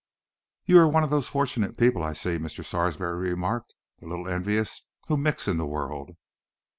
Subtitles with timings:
[0.65, 2.65] "You are one of those fortunate people, I see," Mr.
[2.65, 6.15] Sarsby remarked, a little enviously, "who mix in the world."